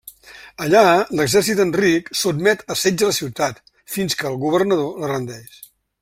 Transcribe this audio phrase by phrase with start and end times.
[0.67, 0.79] Allà,
[1.17, 3.61] l'exèrcit d'Enric sotmet a setge la ciutat,
[3.97, 5.61] fins que el governador la rendeix.